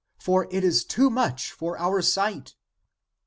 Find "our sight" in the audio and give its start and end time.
1.77-2.55